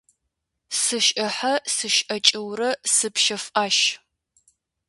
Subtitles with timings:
[0.81, 3.77] Сыщӏыхьэ-сыщӏэкӏыурэ сыпщэфӏащ.